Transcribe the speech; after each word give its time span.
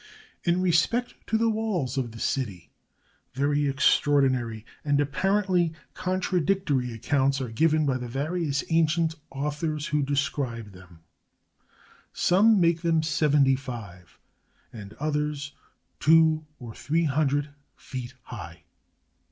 513 0.45 0.55
MESOPOTAMIA 0.63 1.03
In 1.03 1.13
respect 1.13 1.27
to 1.27 1.37
the 1.37 1.49
walls 1.51 1.95
of 1.95 2.11
the 2.11 2.19
city, 2.19 2.71
very 3.35 3.67
extraordinary 3.69 4.65
and 4.83 4.99
apparently 4.99 5.73
contradictory 5.93 6.91
accounts 6.91 7.39
are 7.39 7.49
given 7.51 7.85
by 7.85 7.99
the 7.99 8.07
various 8.07 8.63
ancient 8.71 9.13
authors 9.29 9.85
who 9.85 10.01
described 10.01 10.73
them. 10.73 11.01
Some 12.13 12.59
make 12.59 12.81
them 12.81 13.03
seventy 13.03 13.55
five, 13.55 14.17
and 14.73 14.93
others 14.95 15.53
two 15.99 16.47
or 16.59 16.73
three 16.73 17.03
hun 17.03 17.27
dred 17.27 17.49
feet 17.75 18.15
high. 18.23 18.63